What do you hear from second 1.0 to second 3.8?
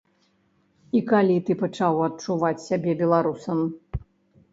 калі ты пачаў адчуваць сябе беларусам?